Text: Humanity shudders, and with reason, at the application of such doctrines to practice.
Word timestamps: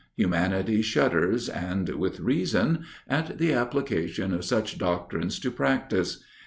Humanity 0.15 0.81
shudders, 0.81 1.47
and 1.47 1.87
with 1.89 2.19
reason, 2.21 2.85
at 3.07 3.37
the 3.37 3.53
application 3.53 4.33
of 4.33 4.43
such 4.43 4.79
doctrines 4.79 5.37
to 5.41 5.51
practice. 5.51 6.23